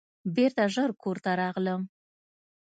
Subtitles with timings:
[0.35, 1.81] بیرته ژر کور ته راغلم.